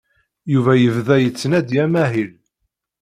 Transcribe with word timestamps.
Yuba 0.53 0.73
yebda 0.75 1.15
yettnadi 1.19 1.75
amahil. 1.85 2.31